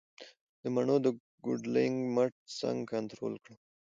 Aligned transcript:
د 0.61 0.63
مڼو 0.73 0.97
د 1.05 1.07
کوډلینګ 1.43 1.95
مټ 2.15 2.33
څنګه 2.59 2.87
کنټرول 2.91 3.33
کړم؟ 3.43 3.57